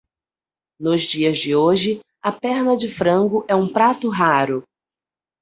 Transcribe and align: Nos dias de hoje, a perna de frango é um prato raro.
Nos 0.79 1.03
dias 1.03 1.37
de 1.37 1.55
hoje, 1.55 2.01
a 2.23 2.31
perna 2.31 2.75
de 2.75 2.89
frango 2.89 3.45
é 3.47 3.53
um 3.55 3.71
prato 3.71 4.09
raro. 4.09 4.63